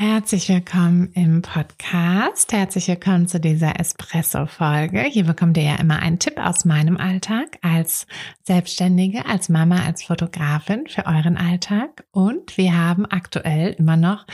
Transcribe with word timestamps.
Herzlich 0.00 0.48
willkommen 0.48 1.10
im 1.14 1.42
Podcast. 1.42 2.52
Herzlich 2.52 2.86
willkommen 2.86 3.26
zu 3.26 3.40
dieser 3.40 3.80
Espresso-Folge. 3.80 5.00
Hier 5.00 5.24
bekommt 5.24 5.56
ihr 5.56 5.64
ja 5.64 5.74
immer 5.74 5.98
einen 5.98 6.20
Tipp 6.20 6.38
aus 6.38 6.64
meinem 6.64 6.96
Alltag 6.96 7.58
als 7.62 8.06
Selbstständige, 8.44 9.26
als 9.26 9.48
Mama, 9.48 9.84
als 9.84 10.04
Fotografin 10.04 10.86
für 10.86 11.04
euren 11.06 11.36
Alltag. 11.36 12.06
Und 12.12 12.56
wir 12.56 12.78
haben 12.78 13.06
aktuell 13.06 13.72
immer 13.72 13.96
noch 13.96 14.24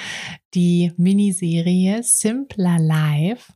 die 0.53 0.92
Miniserie 0.98 2.03
Simpler 2.03 2.79
Life, 2.79 3.51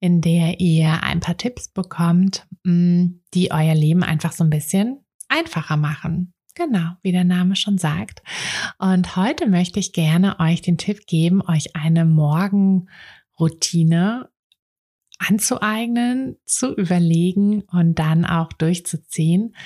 in 0.00 0.22
der 0.22 0.60
ihr 0.60 1.02
ein 1.02 1.20
paar 1.20 1.36
Tipps 1.36 1.68
bekommt, 1.68 2.46
mm, 2.64 3.20
die 3.34 3.52
euer 3.52 3.74
Leben 3.74 4.02
einfach 4.02 4.32
so 4.32 4.44
ein 4.44 4.50
bisschen 4.50 5.04
einfacher 5.28 5.76
machen. 5.76 6.32
Genau, 6.60 6.90
wie 7.00 7.12
der 7.12 7.24
Name 7.24 7.56
schon 7.56 7.78
sagt. 7.78 8.22
Und 8.78 9.16
heute 9.16 9.48
möchte 9.48 9.80
ich 9.80 9.94
gerne 9.94 10.38
euch 10.40 10.60
den 10.60 10.76
Tipp 10.76 11.06
geben, 11.06 11.40
euch 11.40 11.74
eine 11.74 12.04
Morgenroutine 12.04 14.28
anzueignen, 15.16 16.36
zu 16.44 16.76
überlegen 16.76 17.62
und 17.62 17.98
dann 17.98 18.26
auch 18.26 18.52
durchzuziehen. 18.52 19.56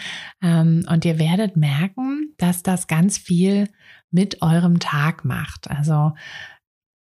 Ähm, 0.41 0.87
und 0.89 1.05
ihr 1.05 1.19
werdet 1.19 1.57
merken, 1.57 2.33
dass 2.39 2.63
das 2.63 2.87
ganz 2.87 3.19
viel 3.19 3.69
mit 4.13 4.41
eurem 4.41 4.79
Tag 4.79 5.25
macht. 5.25 5.69
Also 5.69 6.13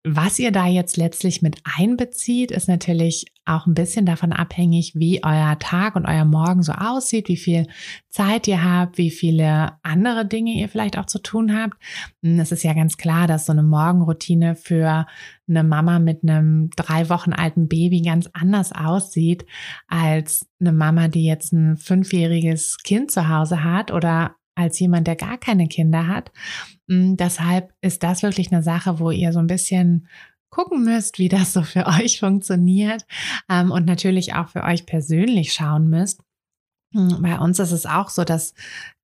was 0.03 0.40
ihr 0.40 0.52
da 0.52 0.67
jetzt 0.67 0.95
letztlich 0.95 1.42
mit 1.42 1.62
einbezieht, 1.64 2.52
ist 2.52 2.67
natürlich 2.67 3.26
auch 3.45 3.66
ein 3.66 3.73
bisschen 3.73 4.06
davon 4.06 4.31
abhängig, 4.31 4.94
wie 4.95 5.23
euer 5.23 5.58
Tag 5.59 5.95
und 5.95 6.06
euer 6.06 6.26
Morgen 6.26 6.64
so 6.64 6.73
aussieht, 6.73 7.28
wie 7.28 7.38
viel 7.38 7.67
Zeit 8.09 8.48
ihr 8.48 8.64
habt, 8.64 8.98
wie 8.98 9.09
viele 9.12 9.73
andere 9.84 10.25
Dinge 10.25 10.52
ihr 10.52 10.70
vielleicht 10.70 10.98
auch 10.98 11.06
zu 11.06 11.20
tun 11.20 11.58
habt. 11.58 11.75
Hm, 12.23 12.40
es 12.40 12.52
ist 12.52 12.64
ja 12.64 12.73
ganz 12.73 12.98
klar, 12.98 13.28
dass 13.28 13.45
so 13.45 13.52
eine 13.52 13.64
Morgenroutine 13.64 14.56
für 14.56 15.08
eine 15.47 15.63
Mama 15.63 16.00
mit 16.00 16.24
einem 16.24 16.69
drei 16.75 17.09
Wochen 17.09 17.34
alten 17.34 17.68
Baby 17.68 18.02
ganz 18.02 18.29
anders 18.34 18.72
aussieht 18.74 19.46
als 19.88 20.47
eine 20.59 20.74
Mama, 20.74 21.08
die 21.08 21.25
jetzt 21.25 21.53
ein 21.53 21.78
fünfjähriges 21.78 22.78
Kind 22.84 23.12
zu 23.12 23.29
Hause 23.29 23.64
hat 23.64 23.91
oder 23.91 24.35
als 24.57 24.79
jemand, 24.79 25.07
der 25.07 25.16
gar 25.16 25.38
keine 25.38 25.68
Kinder 25.68 26.07
hat. 26.07 26.31
Mm, 26.88 27.16
deshalb 27.16 27.73
ist 27.81 28.03
das 28.03 28.23
wirklich 28.23 28.51
eine 28.51 28.63
Sache, 28.63 29.00
wo 29.00 29.12
ihr 29.12 29.31
so 29.31 29.40
ein 29.40 29.47
bisschen 29.47 30.07
gucken 30.50 30.84
müsst, 30.84 31.19
wie 31.19 31.29
das 31.29 31.53
so 31.53 31.62
für 31.62 31.85
euch 32.01 32.19
funktioniert 32.19 33.06
ähm, 33.50 33.72
und 33.72 33.85
natürlich 33.85 34.34
auch 34.34 34.50
für 34.50 34.63
euch 34.63 34.85
persönlich 34.85 35.53
schauen 35.53 35.90
müsst. 35.90 36.22
Mm, 36.91 37.22
bei 37.22 37.38
uns 37.38 37.59
ist 37.59 37.72
es 37.72 37.85
auch 37.85 38.09
so, 38.09 38.23
dass 38.23 38.56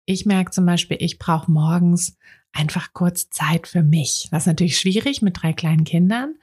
ich 0.06 0.26
merke 0.26 0.52
zum 0.52 0.66
Beispiel, 0.66 0.98
ich 1.00 1.20
brauche 1.20 1.50
morgens 1.50 2.18
einfach 2.54 2.94
kurz 2.94 3.30
Zeit 3.30 3.68
für 3.68 3.82
mich. 3.82 4.28
Das 4.32 4.44
ist 4.44 4.48
natürlich 4.48 4.78
schwierig 4.78 5.22
mit 5.22 5.42
drei 5.42 5.54
kleinen 5.54 5.84
Kindern, 5.84 6.36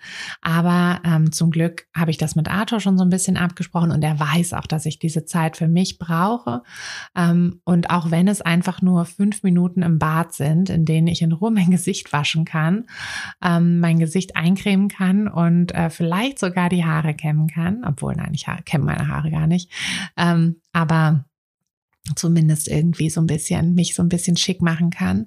aber 0.42 1.00
ähm, 1.04 1.30
zum 1.30 1.50
Glück 1.50 1.86
habe 1.94 2.10
ich 2.10 2.18
das 2.18 2.34
mit 2.34 2.48
Arthur 2.48 2.80
schon 2.80 2.98
so 2.98 3.04
ein 3.04 3.10
bisschen 3.10 3.36
abgesprochen 3.36 3.92
und 3.92 4.02
er 4.02 4.18
weiß 4.18 4.54
auch, 4.54 4.66
dass 4.66 4.86
ich 4.86 4.98
diese 4.98 5.24
Zeit 5.24 5.56
für 5.56 5.68
mich 5.68 5.98
brauche. 5.98 6.62
Ähm, 7.16 7.60
und 7.64 7.90
auch 7.90 8.10
wenn 8.10 8.26
es 8.26 8.42
einfach 8.42 8.82
nur 8.82 9.04
fünf 9.04 9.44
Minuten 9.44 9.82
im 9.82 9.98
Bad 9.98 10.34
sind, 10.34 10.68
in 10.68 10.84
denen 10.84 11.06
ich 11.06 11.22
in 11.22 11.32
Ruhe 11.32 11.52
mein 11.52 11.70
Gesicht 11.70 12.12
waschen 12.12 12.44
kann, 12.44 12.86
ähm, 13.42 13.78
mein 13.78 14.00
Gesicht 14.00 14.36
eincremen 14.36 14.88
kann 14.88 15.28
und 15.28 15.72
äh, 15.74 15.90
vielleicht 15.90 16.40
sogar 16.40 16.68
die 16.68 16.84
Haare 16.84 17.14
kämmen 17.14 17.46
kann, 17.46 17.84
obwohl 17.84 18.14
nein, 18.16 18.34
ich 18.34 18.46
kämme 18.64 18.86
meine 18.86 19.06
Haare 19.06 19.30
gar 19.30 19.46
nicht. 19.46 19.70
Ähm, 20.16 20.56
aber 20.72 21.24
zumindest 22.16 22.68
irgendwie 22.68 23.10
so 23.10 23.20
ein 23.20 23.26
bisschen, 23.26 23.74
mich 23.74 23.94
so 23.94 24.02
ein 24.02 24.08
bisschen 24.08 24.36
schick 24.36 24.62
machen 24.62 24.90
kann, 24.90 25.26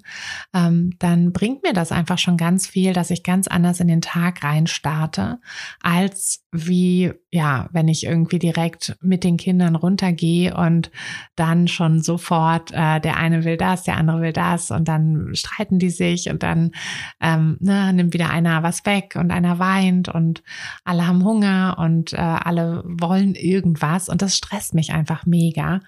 ähm, 0.52 0.94
dann 0.98 1.32
bringt 1.32 1.62
mir 1.62 1.72
das 1.72 1.92
einfach 1.92 2.18
schon 2.18 2.36
ganz 2.36 2.66
viel, 2.66 2.92
dass 2.92 3.10
ich 3.10 3.22
ganz 3.22 3.48
anders 3.48 3.80
in 3.80 3.88
den 3.88 4.00
Tag 4.00 4.42
rein 4.42 4.66
starte, 4.66 5.38
als 5.80 6.44
wie, 6.52 7.12
ja, 7.30 7.68
wenn 7.72 7.88
ich 7.88 8.04
irgendwie 8.04 8.38
direkt 8.38 8.96
mit 9.00 9.24
den 9.24 9.36
Kindern 9.36 9.76
runtergehe 9.76 10.54
und 10.54 10.90
dann 11.36 11.68
schon 11.68 12.02
sofort, 12.02 12.70
äh, 12.72 13.00
der 13.00 13.16
eine 13.16 13.44
will 13.44 13.56
das, 13.56 13.84
der 13.84 13.96
andere 13.96 14.20
will 14.20 14.32
das 14.32 14.70
und 14.70 14.88
dann 14.88 15.34
streiten 15.34 15.78
die 15.78 15.90
sich 15.90 16.28
und 16.28 16.42
dann 16.42 16.72
ähm, 17.20 17.56
ne, 17.60 17.92
nimmt 17.92 18.14
wieder 18.14 18.30
einer 18.30 18.62
was 18.62 18.84
weg 18.84 19.16
und 19.18 19.30
einer 19.30 19.58
weint 19.58 20.08
und 20.08 20.42
alle 20.84 21.06
haben 21.06 21.24
Hunger 21.24 21.76
und 21.78 22.12
äh, 22.12 22.16
alle 22.16 22.82
wollen 22.84 23.34
irgendwas 23.34 24.08
und 24.08 24.22
das 24.22 24.36
stresst 24.36 24.74
mich 24.74 24.92
einfach 24.92 25.24
mega. 25.24 25.80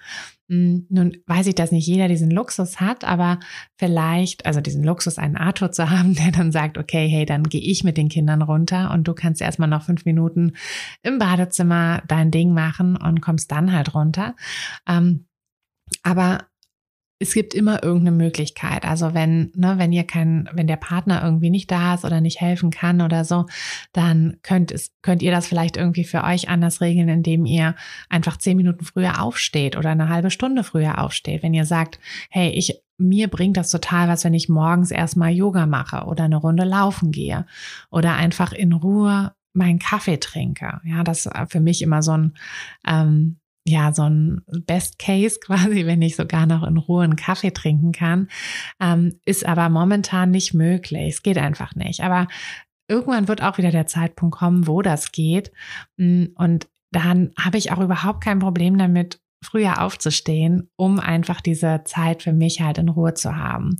Hm, 0.49 0.87
nun 0.89 1.17
weiß 1.25 1.47
ich, 1.47 1.55
dass 1.55 1.73
nicht 1.73 1.87
jeder 1.87 2.07
diesen 2.07 2.31
Luxus 2.31 2.79
hat, 2.79 3.03
aber 3.03 3.39
vielleicht, 3.75 4.45
also 4.45 4.61
diesen 4.61 4.83
Luxus, 4.83 5.17
einen 5.17 5.35
Arthur 5.35 5.71
zu 5.71 5.89
haben, 5.89 6.15
der 6.15 6.31
dann 6.31 6.51
sagt, 6.51 6.77
okay, 6.77 7.07
hey, 7.07 7.25
dann 7.25 7.43
gehe 7.43 7.61
ich 7.61 7.83
mit 7.83 7.97
den 7.97 8.09
Kindern 8.09 8.41
runter 8.41 8.91
und 8.91 9.07
du 9.07 9.13
kannst 9.13 9.41
erstmal 9.41 9.67
noch 9.67 9.83
fünf 9.83 10.05
Minuten 10.05 10.53
im 11.03 11.17
Badezimmer 11.17 12.01
dein 12.07 12.31
Ding 12.31 12.53
machen 12.53 12.95
und 12.95 13.21
kommst 13.21 13.51
dann 13.51 13.73
halt 13.73 13.93
runter. 13.93 14.35
Ähm, 14.87 15.25
aber 16.03 16.47
es 17.19 17.33
gibt 17.33 17.53
immer 17.53 17.83
irgendeine 17.83 18.15
Möglichkeit. 18.15 18.85
Also 18.85 19.13
wenn, 19.13 19.51
ne, 19.55 19.75
wenn 19.77 19.91
ihr 19.91 20.03
kein, 20.03 20.49
wenn 20.53 20.67
der 20.67 20.75
Partner 20.75 21.23
irgendwie 21.23 21.49
nicht 21.49 21.71
da 21.71 21.95
ist 21.95 22.05
oder 22.05 22.21
nicht 22.21 22.39
helfen 22.41 22.69
kann 22.69 23.01
oder 23.01 23.25
so, 23.25 23.45
dann 23.91 24.37
könnt 24.43 24.71
es, 24.71 24.91
könnt 25.01 25.23
ihr 25.23 25.31
das 25.31 25.47
vielleicht 25.47 25.77
irgendwie 25.77 26.03
für 26.03 26.23
euch 26.23 26.49
anders 26.49 26.79
regeln, 26.81 27.09
indem 27.09 27.45
ihr 27.45 27.75
einfach 28.09 28.37
zehn 28.37 28.57
Minuten 28.57 28.85
früher 28.85 29.21
aufsteht 29.21 29.75
oder 29.75 29.89
eine 29.89 30.09
halbe 30.09 30.29
Stunde 30.29 30.63
früher 30.63 30.99
aufsteht. 31.03 31.41
Wenn 31.41 31.55
ihr 31.55 31.65
sagt, 31.65 31.99
hey, 32.29 32.49
ich, 32.49 32.79
mir 32.97 33.27
bringt 33.29 33.57
das 33.57 33.71
total 33.71 34.07
was, 34.07 34.23
wenn 34.23 34.33
ich 34.33 34.49
morgens 34.49 34.91
erstmal 34.91 35.31
Yoga 35.31 35.65
mache 35.65 36.05
oder 36.05 36.25
eine 36.25 36.37
Runde 36.37 36.65
laufen 36.65 37.11
gehe 37.11 37.45
oder 37.89 38.15
einfach 38.15 38.51
in 38.51 38.73
Ruhe 38.73 39.33
meinen 39.53 39.79
Kaffee 39.79 40.17
trinke. 40.17 40.81
Ja, 40.83 41.03
das 41.03 41.25
ist 41.25 41.31
für 41.49 41.59
mich 41.59 41.81
immer 41.81 42.03
so 42.03 42.11
ein, 42.11 42.33
ähm, 42.87 43.37
ja, 43.67 43.93
so 43.93 44.03
ein 44.03 44.41
Best 44.65 44.97
Case 44.97 45.39
quasi, 45.43 45.85
wenn 45.85 46.01
ich 46.01 46.15
sogar 46.15 46.45
noch 46.45 46.63
in 46.63 46.77
Ruhe 46.77 47.03
einen 47.03 47.15
Kaffee 47.15 47.51
trinken 47.51 47.91
kann, 47.91 48.29
ähm, 48.79 49.19
ist 49.25 49.45
aber 49.45 49.69
momentan 49.69 50.31
nicht 50.31 50.53
möglich. 50.53 51.15
Es 51.15 51.23
geht 51.23 51.37
einfach 51.37 51.75
nicht. 51.75 52.01
Aber 52.01 52.27
irgendwann 52.87 53.27
wird 53.27 53.43
auch 53.43 53.57
wieder 53.57 53.71
der 53.71 53.87
Zeitpunkt 53.87 54.37
kommen, 54.37 54.67
wo 54.67 54.81
das 54.81 55.11
geht. 55.11 55.51
Mm, 55.97 56.25
und 56.35 56.67
dann 56.91 57.31
habe 57.37 57.57
ich 57.57 57.71
auch 57.71 57.79
überhaupt 57.79 58.23
kein 58.23 58.39
Problem 58.39 58.77
damit, 58.77 59.19
früher 59.43 59.83
aufzustehen, 59.83 60.69
um 60.77 60.99
einfach 60.99 61.41
diese 61.41 61.81
Zeit 61.83 62.23
für 62.23 62.33
mich 62.33 62.61
halt 62.61 62.79
in 62.79 62.89
Ruhe 62.89 63.13
zu 63.13 63.35
haben. 63.35 63.79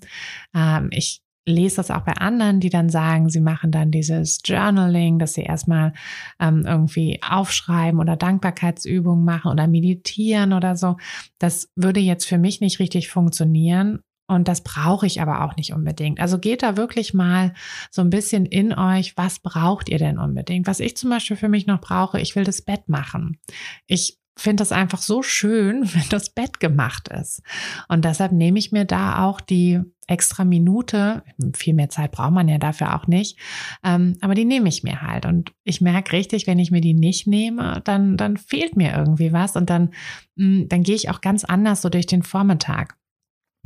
Ähm, 0.53 0.89
ich 0.91 1.21
lese 1.47 1.77
das 1.77 1.91
auch 1.91 2.01
bei 2.01 2.13
anderen, 2.13 2.59
die 2.59 2.69
dann 2.69 2.89
sagen, 2.89 3.29
sie 3.29 3.39
machen 3.39 3.71
dann 3.71 3.89
dieses 3.89 4.39
Journaling, 4.43 5.17
dass 5.17 5.33
sie 5.33 5.43
erstmal 5.43 5.93
ähm, 6.39 6.65
irgendwie 6.67 7.19
aufschreiben 7.27 7.99
oder 7.99 8.17
Dankbarkeitsübungen 8.17 9.23
machen 9.23 9.51
oder 9.51 9.67
meditieren 9.67 10.53
oder 10.53 10.75
so. 10.75 10.97
Das 11.39 11.69
würde 11.75 12.01
jetzt 12.01 12.25
für 12.25 12.37
mich 12.37 12.61
nicht 12.61 12.79
richtig 12.79 13.09
funktionieren. 13.09 14.01
Und 14.29 14.49
das 14.49 14.61
brauche 14.61 15.07
ich 15.07 15.21
aber 15.21 15.45
auch 15.45 15.55
nicht 15.55 15.71
unbedingt. 15.71 16.19
Also 16.19 16.37
geht 16.37 16.61
da 16.61 16.75
wirklich 16.75 17.13
mal 17.13 17.53
so 17.89 18.01
ein 18.01 18.09
bisschen 18.09 18.45
in 18.45 18.73
euch, 18.73 19.15
was 19.15 19.39
braucht 19.39 19.87
ihr 19.87 19.99
denn 19.99 20.19
unbedingt? 20.19 20.67
Was 20.67 20.81
ich 20.81 20.97
zum 20.97 21.09
Beispiel 21.09 21.37
für 21.37 21.47
mich 21.47 21.65
noch 21.65 21.79
brauche, 21.79 22.19
ich 22.19 22.35
will 22.35 22.43
das 22.43 22.61
Bett 22.61 22.89
machen. 22.89 23.39
Ich 23.85 24.17
finde 24.37 24.61
das 24.61 24.71
einfach 24.71 25.01
so 25.01 25.21
schön, 25.21 25.81
wenn 25.93 26.09
das 26.09 26.29
Bett 26.29 26.59
gemacht 26.59 27.07
ist. 27.09 27.41
Und 27.87 28.05
deshalb 28.05 28.31
nehme 28.31 28.59
ich 28.59 28.71
mir 28.71 28.85
da 28.85 29.25
auch 29.25 29.41
die 29.41 29.81
extra 30.07 30.45
Minute, 30.45 31.23
viel 31.53 31.73
mehr 31.73 31.89
Zeit 31.89 32.11
braucht 32.11 32.31
man 32.31 32.47
ja 32.47 32.57
dafür 32.57 32.95
auch 32.95 33.07
nicht, 33.07 33.37
ähm, 33.83 34.17
aber 34.21 34.35
die 34.35 34.45
nehme 34.45 34.69
ich 34.69 34.83
mir 34.83 35.01
halt. 35.01 35.25
Und 35.25 35.51
ich 35.63 35.81
merke 35.81 36.13
richtig, 36.13 36.47
wenn 36.47 36.59
ich 36.59 36.71
mir 36.71 36.81
die 36.81 36.93
nicht 36.93 37.27
nehme, 37.27 37.81
dann, 37.83 38.15
dann 38.15 38.37
fehlt 38.37 38.77
mir 38.77 38.95
irgendwie 38.95 39.33
was 39.33 39.57
und 39.57 39.69
dann, 39.69 39.89
mh, 40.35 40.63
mm, 40.63 40.69
dann 40.69 40.83
gehe 40.83 40.95
ich 40.95 41.09
auch 41.09 41.19
ganz 41.19 41.43
anders 41.43 41.81
so 41.81 41.89
durch 41.89 42.05
den 42.05 42.23
Vormittag. 42.23 42.95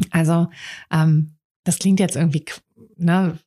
Also 0.10 0.48
ähm, 0.92 1.36
das 1.64 1.78
klingt 1.78 2.00
jetzt 2.00 2.16
irgendwie, 2.16 2.46
ne, 2.98 3.38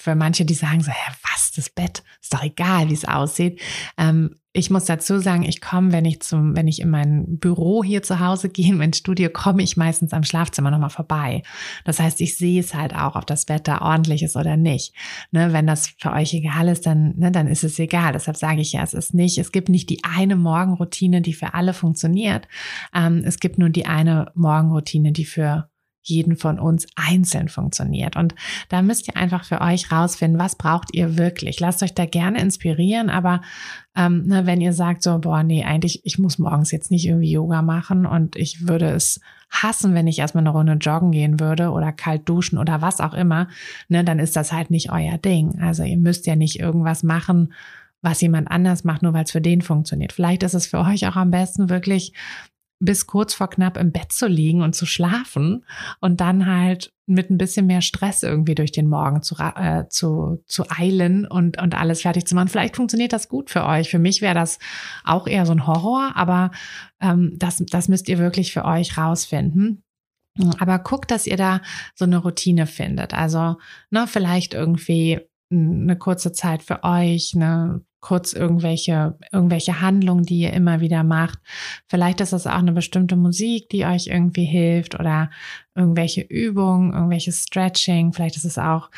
für 0.00 0.14
manche, 0.14 0.46
die 0.46 0.54
sagen 0.54 0.80
so, 0.80 0.90
hä, 0.90 1.12
was, 1.30 1.52
das 1.52 1.68
Bett, 1.68 2.02
ist 2.22 2.32
doch 2.32 2.42
egal, 2.42 2.88
wie 2.88 2.94
es 2.94 3.04
aussieht. 3.04 3.60
Ähm, 3.98 4.34
ich 4.52 4.70
muss 4.70 4.86
dazu 4.86 5.20
sagen, 5.20 5.42
ich 5.42 5.60
komme, 5.60 5.92
wenn 5.92 6.06
ich 6.06 6.22
zum, 6.22 6.56
wenn 6.56 6.66
ich 6.66 6.80
in 6.80 6.88
mein 6.88 7.38
Büro 7.38 7.84
hier 7.84 8.02
zu 8.02 8.18
Hause 8.18 8.48
gehe, 8.50 8.70
in 8.70 8.78
mein 8.78 8.94
Studio, 8.94 9.28
komme 9.28 9.62
ich 9.62 9.76
meistens 9.76 10.14
am 10.14 10.24
Schlafzimmer 10.24 10.70
nochmal 10.70 10.88
vorbei. 10.88 11.42
Das 11.84 12.00
heißt, 12.00 12.22
ich 12.22 12.38
sehe 12.38 12.60
es 12.60 12.74
halt 12.74 12.96
auch, 12.96 13.14
ob 13.14 13.26
das 13.26 13.48
Wetter 13.50 13.82
ordentlich 13.82 14.22
ist 14.22 14.36
oder 14.36 14.56
nicht. 14.56 14.94
Ne, 15.32 15.52
wenn 15.52 15.66
das 15.66 15.88
für 15.98 16.12
euch 16.12 16.32
egal 16.32 16.68
ist, 16.68 16.86
dann, 16.86 17.14
ne, 17.18 17.30
dann 17.30 17.46
ist 17.46 17.62
es 17.62 17.78
egal. 17.78 18.14
Deshalb 18.14 18.38
sage 18.38 18.62
ich 18.62 18.72
ja, 18.72 18.82
es 18.82 18.94
ist 18.94 19.12
nicht, 19.12 19.36
es 19.36 19.52
gibt 19.52 19.68
nicht 19.68 19.90
die 19.90 20.02
eine 20.02 20.34
Morgenroutine, 20.34 21.20
die 21.20 21.34
für 21.34 21.52
alle 21.52 21.74
funktioniert. 21.74 22.48
Ähm, 22.94 23.22
es 23.24 23.38
gibt 23.38 23.58
nur 23.58 23.68
die 23.68 23.84
eine 23.84 24.32
Morgenroutine, 24.34 25.12
die 25.12 25.26
für 25.26 25.69
jeden 26.02 26.36
von 26.36 26.58
uns 26.58 26.86
einzeln 26.96 27.48
funktioniert. 27.48 28.16
Und 28.16 28.34
da 28.68 28.82
müsst 28.82 29.08
ihr 29.08 29.16
einfach 29.16 29.44
für 29.44 29.60
euch 29.60 29.92
rausfinden, 29.92 30.40
was 30.40 30.56
braucht 30.56 30.94
ihr 30.94 31.18
wirklich. 31.18 31.60
Lasst 31.60 31.82
euch 31.82 31.94
da 31.94 32.06
gerne 32.06 32.40
inspirieren, 32.40 33.10
aber 33.10 33.42
ähm, 33.96 34.26
ne, 34.26 34.46
wenn 34.46 34.60
ihr 34.60 34.72
sagt 34.72 35.02
so, 35.02 35.18
boah, 35.18 35.42
nee, 35.42 35.64
eigentlich, 35.64 36.04
ich 36.04 36.18
muss 36.18 36.38
morgens 36.38 36.70
jetzt 36.70 36.90
nicht 36.90 37.06
irgendwie 37.06 37.32
Yoga 37.32 37.62
machen 37.62 38.06
und 38.06 38.36
ich 38.36 38.66
würde 38.66 38.90
es 38.90 39.20
hassen, 39.50 39.94
wenn 39.94 40.06
ich 40.06 40.20
erstmal 40.20 40.42
eine 40.42 40.50
Runde 40.50 40.74
joggen 40.74 41.10
gehen 41.10 41.40
würde 41.40 41.70
oder 41.70 41.92
kalt 41.92 42.28
duschen 42.28 42.58
oder 42.58 42.80
was 42.80 43.00
auch 43.00 43.14
immer, 43.14 43.48
ne, 43.88 44.04
dann 44.04 44.18
ist 44.18 44.36
das 44.36 44.52
halt 44.52 44.70
nicht 44.70 44.92
euer 44.92 45.18
Ding. 45.18 45.58
Also 45.60 45.82
ihr 45.82 45.98
müsst 45.98 46.26
ja 46.26 46.36
nicht 46.36 46.60
irgendwas 46.60 47.02
machen, 47.02 47.52
was 48.00 48.20
jemand 48.20 48.50
anders 48.50 48.84
macht, 48.84 49.02
nur 49.02 49.12
weil 49.12 49.24
es 49.24 49.32
für 49.32 49.40
den 49.40 49.60
funktioniert. 49.60 50.12
Vielleicht 50.12 50.42
ist 50.42 50.54
es 50.54 50.66
für 50.66 50.78
euch 50.78 51.06
auch 51.06 51.16
am 51.16 51.30
besten 51.30 51.68
wirklich 51.68 52.14
bis 52.80 53.06
kurz 53.06 53.34
vor 53.34 53.50
knapp 53.50 53.76
im 53.76 53.92
Bett 53.92 54.10
zu 54.10 54.26
liegen 54.26 54.62
und 54.62 54.74
zu 54.74 54.86
schlafen 54.86 55.64
und 56.00 56.20
dann 56.20 56.46
halt 56.46 56.92
mit 57.06 57.30
ein 57.30 57.38
bisschen 57.38 57.66
mehr 57.66 57.82
Stress 57.82 58.22
irgendwie 58.22 58.54
durch 58.54 58.72
den 58.72 58.88
Morgen 58.88 59.22
zu, 59.22 59.36
äh, 59.36 59.86
zu, 59.88 60.42
zu 60.46 60.64
eilen 60.70 61.26
und, 61.26 61.60
und 61.60 61.74
alles 61.74 62.02
fertig 62.02 62.26
zu 62.26 62.34
machen. 62.34 62.48
Vielleicht 62.48 62.76
funktioniert 62.76 63.12
das 63.12 63.28
gut 63.28 63.50
für 63.50 63.66
euch. 63.66 63.90
Für 63.90 63.98
mich 63.98 64.22
wäre 64.22 64.34
das 64.34 64.58
auch 65.04 65.26
eher 65.26 65.44
so 65.44 65.52
ein 65.52 65.66
Horror, 65.66 66.12
aber 66.14 66.52
ähm, 67.00 67.34
das, 67.36 67.62
das 67.70 67.88
müsst 67.88 68.08
ihr 68.08 68.18
wirklich 68.18 68.52
für 68.52 68.64
euch 68.64 68.96
rausfinden. 68.96 69.82
Aber 70.58 70.78
guckt, 70.78 71.10
dass 71.10 71.26
ihr 71.26 71.36
da 71.36 71.60
so 71.94 72.04
eine 72.04 72.18
Routine 72.18 72.66
findet. 72.66 73.12
Also, 73.12 73.56
ne, 73.90 74.06
vielleicht 74.06 74.54
irgendwie 74.54 75.20
eine 75.50 75.96
kurze 75.96 76.32
Zeit 76.32 76.62
für 76.62 76.84
euch, 76.84 77.32
eine 77.34 77.82
kurz 78.00 78.32
irgendwelche, 78.32 79.18
irgendwelche 79.30 79.80
Handlungen, 79.80 80.24
die 80.24 80.40
ihr 80.40 80.52
immer 80.52 80.80
wieder 80.80 81.04
macht. 81.04 81.38
Vielleicht 81.86 82.20
ist 82.20 82.32
es 82.32 82.46
auch 82.46 82.58
eine 82.58 82.72
bestimmte 82.72 83.16
Musik, 83.16 83.68
die 83.68 83.84
euch 83.84 84.06
irgendwie 84.06 84.44
hilft 84.44 84.98
oder 84.98 85.30
irgendwelche 85.74 86.22
Übungen, 86.22 86.92
irgendwelches 86.92 87.42
Stretching. 87.42 88.12
Vielleicht 88.12 88.36
ist 88.36 88.44
es 88.44 88.58
auch 88.58 88.90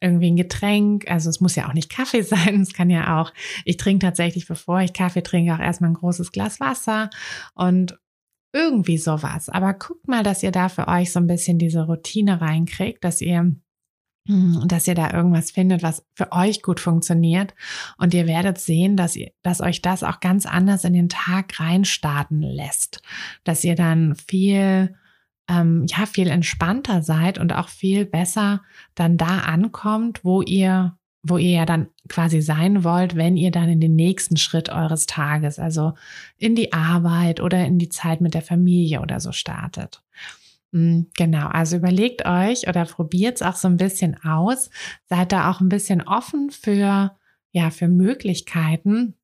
irgendwie 0.00 0.32
ein 0.32 0.36
Getränk. 0.36 1.08
Also 1.10 1.30
es 1.30 1.40
muss 1.40 1.54
ja 1.54 1.68
auch 1.68 1.74
nicht 1.74 1.90
Kaffee 1.90 2.22
sein. 2.22 2.60
Es 2.62 2.72
kann 2.72 2.90
ja 2.90 3.20
auch, 3.20 3.32
ich 3.64 3.76
trinke 3.76 4.04
tatsächlich, 4.06 4.46
bevor 4.46 4.80
ich 4.80 4.92
Kaffee 4.92 5.22
trinke, 5.22 5.54
auch 5.54 5.60
erstmal 5.60 5.90
ein 5.90 5.94
großes 5.94 6.32
Glas 6.32 6.58
Wasser 6.58 7.10
und 7.54 7.98
irgendwie 8.52 8.98
sowas. 8.98 9.48
Aber 9.48 9.72
guckt 9.72 10.08
mal, 10.08 10.22
dass 10.22 10.42
ihr 10.42 10.52
da 10.52 10.68
für 10.68 10.88
euch 10.88 11.12
so 11.12 11.20
ein 11.20 11.26
bisschen 11.26 11.58
diese 11.58 11.86
Routine 11.86 12.40
reinkriegt, 12.40 13.02
dass 13.02 13.20
ihr 13.20 13.56
dass 14.24 14.86
ihr 14.86 14.94
da 14.94 15.12
irgendwas 15.12 15.50
findet, 15.50 15.82
was 15.82 16.04
für 16.14 16.30
euch 16.30 16.62
gut 16.62 16.78
funktioniert. 16.78 17.54
Und 17.98 18.14
ihr 18.14 18.26
werdet 18.26 18.58
sehen, 18.58 18.96
dass 18.96 19.16
ihr, 19.16 19.32
dass 19.42 19.60
euch 19.60 19.82
das 19.82 20.04
auch 20.04 20.20
ganz 20.20 20.46
anders 20.46 20.84
in 20.84 20.92
den 20.92 21.08
Tag 21.08 21.58
reinstarten 21.58 22.40
lässt. 22.40 23.02
Dass 23.42 23.64
ihr 23.64 23.74
dann 23.74 24.14
viel, 24.14 24.94
ähm, 25.48 25.86
ja, 25.88 26.06
viel 26.06 26.28
entspannter 26.28 27.02
seid 27.02 27.38
und 27.38 27.52
auch 27.52 27.68
viel 27.68 28.04
besser 28.04 28.62
dann 28.94 29.16
da 29.16 29.38
ankommt, 29.40 30.24
wo 30.24 30.40
ihr, 30.40 30.96
wo 31.24 31.36
ihr 31.36 31.50
ja 31.50 31.66
dann 31.66 31.88
quasi 32.08 32.42
sein 32.42 32.84
wollt, 32.84 33.16
wenn 33.16 33.36
ihr 33.36 33.50
dann 33.50 33.68
in 33.68 33.80
den 33.80 33.96
nächsten 33.96 34.36
Schritt 34.36 34.68
eures 34.68 35.06
Tages, 35.06 35.58
also 35.58 35.94
in 36.38 36.54
die 36.54 36.72
Arbeit 36.72 37.40
oder 37.40 37.64
in 37.64 37.78
die 37.80 37.88
Zeit 37.88 38.20
mit 38.20 38.34
der 38.34 38.42
Familie 38.42 39.00
oder 39.00 39.18
so 39.18 39.32
startet. 39.32 40.00
Hm, 40.72 41.08
genau, 41.16 41.48
also 41.48 41.76
überlegt 41.76 42.24
euch 42.24 42.66
oder 42.66 42.84
probiert 42.86 43.36
es 43.36 43.42
auch 43.42 43.56
so 43.56 43.68
ein 43.68 43.76
bisschen 43.76 44.16
aus. 44.24 44.70
Seid 45.08 45.32
da 45.32 45.50
auch 45.50 45.60
ein 45.60 45.68
bisschen 45.68 46.02
offen 46.02 46.50
für, 46.50 47.16
ja, 47.52 47.70
für 47.70 47.88
Möglichkeiten, 47.88 49.14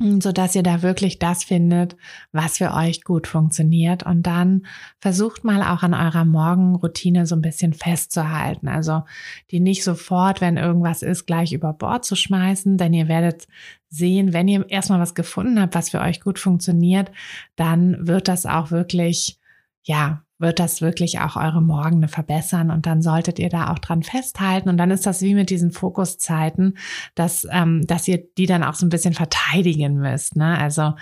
hm, 0.00 0.20
so 0.20 0.32
dass 0.32 0.56
ihr 0.56 0.64
da 0.64 0.82
wirklich 0.82 1.20
das 1.20 1.44
findet, 1.44 1.96
was 2.32 2.58
für 2.58 2.74
euch 2.74 3.04
gut 3.04 3.28
funktioniert. 3.28 4.04
Und 4.04 4.24
dann 4.24 4.66
versucht 4.98 5.44
mal 5.44 5.62
auch 5.62 5.84
an 5.84 5.94
eurer 5.94 6.24
Morgenroutine 6.24 7.24
so 7.26 7.36
ein 7.36 7.42
bisschen 7.42 7.72
festzuhalten. 7.72 8.66
Also 8.66 9.04
die 9.52 9.60
nicht 9.60 9.84
sofort, 9.84 10.40
wenn 10.40 10.56
irgendwas 10.56 11.02
ist, 11.02 11.26
gleich 11.26 11.52
über 11.52 11.72
Bord 11.72 12.04
zu 12.04 12.16
schmeißen, 12.16 12.78
denn 12.78 12.92
ihr 12.94 13.06
werdet 13.06 13.46
sehen, 13.88 14.32
wenn 14.32 14.48
ihr 14.48 14.68
erstmal 14.68 15.00
was 15.00 15.14
gefunden 15.14 15.60
habt, 15.60 15.76
was 15.76 15.90
für 15.90 16.00
euch 16.00 16.20
gut 16.20 16.40
funktioniert, 16.40 17.12
dann 17.54 18.08
wird 18.08 18.26
das 18.26 18.44
auch 18.46 18.72
wirklich, 18.72 19.38
ja, 19.84 20.24
wird 20.40 20.58
das 20.58 20.80
wirklich 20.80 21.20
auch 21.20 21.36
eure 21.36 21.60
Morgene 21.60 22.08
verbessern 22.08 22.70
und 22.70 22.86
dann 22.86 23.02
solltet 23.02 23.38
ihr 23.38 23.50
da 23.50 23.70
auch 23.70 23.78
dran 23.78 24.02
festhalten 24.02 24.70
und 24.70 24.78
dann 24.78 24.90
ist 24.90 25.06
das 25.06 25.20
wie 25.20 25.34
mit 25.34 25.50
diesen 25.50 25.70
Fokuszeiten, 25.70 26.78
dass, 27.14 27.46
ähm, 27.50 27.86
dass 27.86 28.08
ihr 28.08 28.24
die 28.38 28.46
dann 28.46 28.64
auch 28.64 28.74
so 28.74 28.86
ein 28.86 28.88
bisschen 28.88 29.12
verteidigen 29.12 29.98
müsst, 29.98 30.36
ne? 30.36 30.58
Also, 30.58 30.94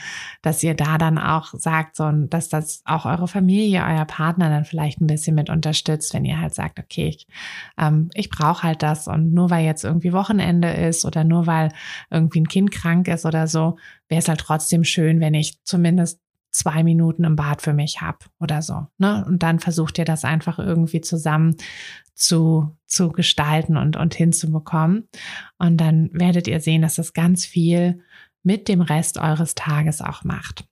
dass 0.42 0.62
ihr 0.62 0.74
da 0.74 0.98
dann 0.98 1.18
auch 1.18 1.54
sagt, 1.54 1.94
so, 1.96 2.10
dass 2.10 2.48
das 2.48 2.82
auch 2.84 3.06
eure 3.06 3.28
Familie, 3.28 3.84
euer 3.84 4.04
Partner 4.04 4.50
dann 4.50 4.64
vielleicht 4.64 5.00
ein 5.00 5.06
bisschen 5.06 5.36
mit 5.36 5.50
unterstützt, 5.50 6.12
wenn 6.14 6.24
ihr 6.24 6.40
halt 6.40 6.54
sagt, 6.54 6.80
okay, 6.80 7.08
ich, 7.08 7.28
ähm, 7.78 8.10
ich 8.14 8.30
brauche 8.30 8.64
halt 8.64 8.82
das 8.82 9.06
und 9.06 9.32
nur 9.32 9.50
weil 9.50 9.64
jetzt 9.64 9.84
irgendwie 9.84 10.12
Wochenende 10.12 10.70
ist 10.72 11.04
oder 11.04 11.22
nur 11.22 11.46
weil 11.46 11.70
irgendwie 12.10 12.40
ein 12.40 12.48
Kind 12.48 12.72
krank 12.72 13.06
ist 13.06 13.24
oder 13.24 13.46
so, 13.46 13.76
wäre 14.08 14.18
es 14.18 14.28
halt 14.28 14.40
trotzdem 14.40 14.82
schön, 14.82 15.20
wenn 15.20 15.34
ich 15.34 15.62
zumindest 15.62 16.20
zwei 16.50 16.82
Minuten 16.82 17.24
im 17.24 17.36
Bad 17.36 17.62
für 17.62 17.74
mich 17.74 18.00
habe 18.00 18.18
oder 18.40 18.62
so. 18.62 18.86
Ne? 18.98 19.24
Und 19.26 19.42
dann 19.42 19.58
versucht 19.58 19.98
ihr 19.98 20.04
das 20.04 20.24
einfach 20.24 20.58
irgendwie 20.58 21.00
zusammen 21.00 21.56
zu, 22.14 22.76
zu 22.86 23.10
gestalten 23.10 23.76
und, 23.76 23.96
und 23.96 24.14
hinzubekommen. 24.14 25.08
Und 25.58 25.76
dann 25.76 26.10
werdet 26.12 26.48
ihr 26.48 26.60
sehen, 26.60 26.82
dass 26.82 26.96
das 26.96 27.12
ganz 27.12 27.44
viel 27.44 28.02
mit 28.42 28.68
dem 28.68 28.80
Rest 28.80 29.18
eures 29.18 29.54
Tages 29.54 30.00
auch 30.00 30.24
macht. 30.24 30.66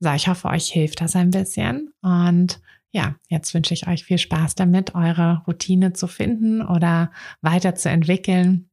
So, 0.00 0.10
ich 0.12 0.28
hoffe, 0.28 0.48
euch 0.48 0.70
hilft 0.70 1.00
das 1.00 1.14
ein 1.16 1.30
bisschen. 1.30 1.92
Und 2.02 2.60
ja, 2.90 3.16
jetzt 3.28 3.54
wünsche 3.54 3.74
ich 3.74 3.86
euch 3.86 4.04
viel 4.04 4.18
Spaß 4.18 4.54
damit, 4.54 4.94
eure 4.94 5.42
Routine 5.46 5.92
zu 5.92 6.06
finden 6.06 6.62
oder 6.62 7.10
weiterzuentwickeln. 7.40 8.70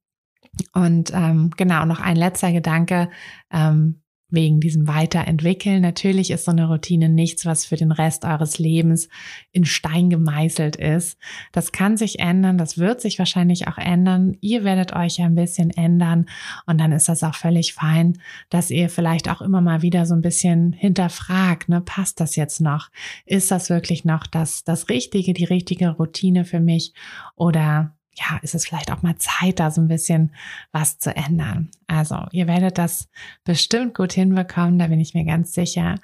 Und 0.73 1.11
ähm, 1.13 1.51
genau, 1.55 1.85
noch 1.85 1.99
ein 1.99 2.17
letzter 2.17 2.51
Gedanke. 2.51 3.09
Ähm, 3.51 4.00
wegen 4.31 4.59
diesem 4.59 4.87
Weiterentwickeln. 4.87 5.81
Natürlich 5.81 6.31
ist 6.31 6.45
so 6.45 6.51
eine 6.51 6.67
Routine 6.67 7.09
nichts, 7.09 7.45
was 7.45 7.65
für 7.65 7.75
den 7.75 7.91
Rest 7.91 8.25
eures 8.25 8.57
Lebens 8.57 9.09
in 9.51 9.65
Stein 9.65 10.09
gemeißelt 10.09 10.77
ist. 10.77 11.17
Das 11.51 11.71
kann 11.71 11.97
sich 11.97 12.19
ändern, 12.19 12.57
das 12.57 12.77
wird 12.77 13.01
sich 13.01 13.19
wahrscheinlich 13.19 13.67
auch 13.67 13.77
ändern. 13.77 14.37
Ihr 14.41 14.63
werdet 14.63 14.95
euch 14.95 15.21
ein 15.21 15.35
bisschen 15.35 15.69
ändern 15.69 16.25
und 16.65 16.79
dann 16.79 16.91
ist 16.91 17.09
das 17.09 17.23
auch 17.23 17.35
völlig 17.35 17.73
fein, 17.73 18.17
dass 18.49 18.71
ihr 18.71 18.89
vielleicht 18.89 19.29
auch 19.29 19.41
immer 19.41 19.61
mal 19.61 19.81
wieder 19.81 20.05
so 20.05 20.15
ein 20.15 20.21
bisschen 20.21 20.73
hinterfragt, 20.73 21.69
ne, 21.69 21.81
passt 21.81 22.19
das 22.19 22.35
jetzt 22.35 22.61
noch? 22.61 22.89
Ist 23.25 23.51
das 23.51 23.69
wirklich 23.69 24.05
noch 24.05 24.25
das, 24.25 24.63
das 24.63 24.89
Richtige, 24.89 25.33
die 25.33 25.45
richtige 25.45 25.89
Routine 25.89 26.45
für 26.45 26.59
mich 26.59 26.93
oder 27.35 27.93
ja, 28.13 28.39
ist 28.41 28.55
es 28.55 28.65
vielleicht 28.65 28.91
auch 28.91 29.01
mal 29.01 29.17
Zeit, 29.17 29.59
da 29.59 29.71
so 29.71 29.81
ein 29.81 29.87
bisschen 29.87 30.33
was 30.71 30.99
zu 30.99 31.15
ändern. 31.15 31.69
Also, 31.87 32.25
ihr 32.31 32.47
werdet 32.47 32.77
das 32.77 33.09
bestimmt 33.43 33.95
gut 33.95 34.13
hinbekommen, 34.13 34.79
da 34.79 34.87
bin 34.87 34.99
ich 34.99 35.13
mir 35.13 35.25
ganz 35.25 35.53
sicher. 35.53 35.95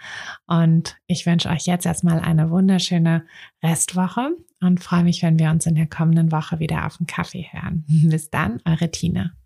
Und 0.46 0.98
ich 1.08 1.26
wünsche 1.26 1.50
euch 1.50 1.66
jetzt 1.66 1.86
erstmal 1.86 2.20
eine 2.20 2.50
wunderschöne 2.50 3.26
Restwoche 3.62 4.32
und 4.62 4.84
freue 4.84 5.04
mich, 5.04 5.22
wenn 5.22 5.40
wir 5.40 5.50
uns 5.50 5.66
in 5.66 5.76
der 5.76 5.88
kommenden 5.88 6.32
Woche 6.32 6.60
wieder 6.60 6.86
auf 6.86 6.98
den 6.98 7.08
Kaffee 7.08 7.48
hören. 7.52 7.86
Bis 7.88 8.30
dann, 8.30 8.62
eure 8.66 8.90
Tine. 8.90 9.37